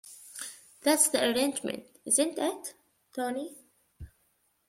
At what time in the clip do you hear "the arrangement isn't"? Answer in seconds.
1.09-2.39